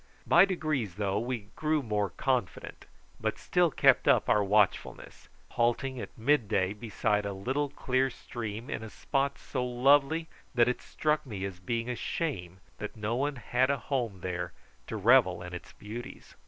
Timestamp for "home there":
13.77-14.53